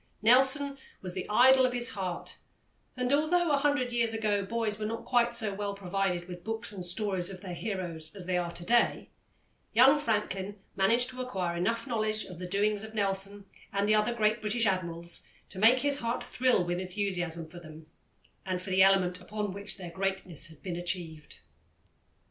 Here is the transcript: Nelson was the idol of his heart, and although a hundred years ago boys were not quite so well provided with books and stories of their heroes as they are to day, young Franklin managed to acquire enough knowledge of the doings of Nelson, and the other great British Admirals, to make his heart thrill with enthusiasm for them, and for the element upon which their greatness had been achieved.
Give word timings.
Nelson 0.23 0.79
was 1.03 1.13
the 1.13 1.29
idol 1.29 1.63
of 1.63 1.73
his 1.73 1.89
heart, 1.89 2.37
and 2.97 3.13
although 3.13 3.51
a 3.51 3.57
hundred 3.57 3.91
years 3.91 4.15
ago 4.15 4.43
boys 4.43 4.79
were 4.79 4.87
not 4.87 5.05
quite 5.05 5.35
so 5.35 5.53
well 5.53 5.75
provided 5.75 6.27
with 6.27 6.43
books 6.43 6.71
and 6.71 6.83
stories 6.83 7.29
of 7.29 7.41
their 7.41 7.53
heroes 7.53 8.11
as 8.15 8.25
they 8.25 8.35
are 8.35 8.49
to 8.49 8.63
day, 8.65 9.11
young 9.73 9.99
Franklin 9.99 10.57
managed 10.75 11.09
to 11.11 11.21
acquire 11.21 11.55
enough 11.55 11.85
knowledge 11.85 12.25
of 12.25 12.39
the 12.39 12.47
doings 12.47 12.81
of 12.83 12.95
Nelson, 12.95 13.45
and 13.71 13.87
the 13.87 13.93
other 13.93 14.11
great 14.15 14.41
British 14.41 14.65
Admirals, 14.65 15.21
to 15.49 15.59
make 15.59 15.81
his 15.81 15.99
heart 15.99 16.23
thrill 16.23 16.63
with 16.65 16.79
enthusiasm 16.79 17.45
for 17.45 17.59
them, 17.59 17.85
and 18.43 18.59
for 18.59 18.71
the 18.71 18.81
element 18.81 19.21
upon 19.21 19.53
which 19.53 19.77
their 19.77 19.91
greatness 19.91 20.47
had 20.47 20.63
been 20.63 20.77
achieved. 20.77 21.41